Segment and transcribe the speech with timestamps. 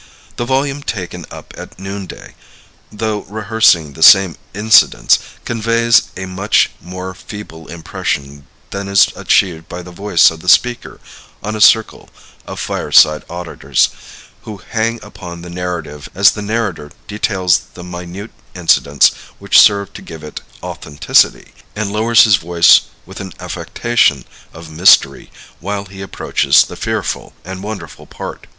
[0.37, 2.33] The volume taken up at noonday,
[2.91, 9.83] though rehearsing the same incidents, conveys a much more feeble impression than is achieved by
[9.83, 10.99] the voice of the speaker
[11.43, 12.09] on a circle
[12.47, 13.89] of fireside auditors,
[14.41, 20.01] who hang upon the narrative as the narrator details the minute incidents which serve to
[20.01, 25.29] give it authenticity, and lowers his voice with an affectation of mystery
[25.59, 28.47] while he approaches the fearful and wonderful part.